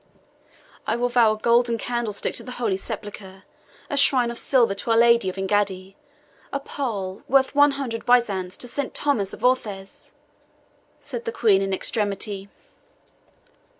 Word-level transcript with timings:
"I 0.87 0.95
will 0.95 1.09
vow 1.09 1.33
a 1.33 1.37
golden 1.37 1.77
candlestick 1.77 2.33
to 2.33 2.43
the 2.43 2.53
Holy 2.53 2.75
Sepulchre, 2.75 3.43
a 3.87 3.95
shrine 3.95 4.31
of 4.31 4.39
silver 4.39 4.73
to 4.73 4.89
our 4.89 4.97
Lady 4.97 5.29
of 5.29 5.35
Engaddi, 5.35 5.95
a 6.51 6.59
pall, 6.59 7.21
worth 7.27 7.53
one 7.53 7.73
hundred 7.73 8.03
byzants, 8.03 8.57
to 8.57 8.67
Saint 8.67 8.95
Thomas 8.95 9.31
of 9.31 9.43
Orthez," 9.45 10.11
said 11.01 11.25
the 11.25 11.31
Queen 11.31 11.61
in 11.61 11.71
extremity. 11.71 12.49